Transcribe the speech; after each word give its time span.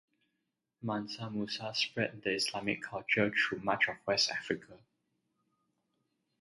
Mansa 0.81 1.29
Musa 1.29 1.75
spread 1.75 2.23
the 2.23 2.31
Islamic 2.31 2.81
culture 2.81 3.29
through 3.29 3.59
much 3.59 3.87
of 3.87 3.97
West 4.07 4.31
Africa. 4.31 4.79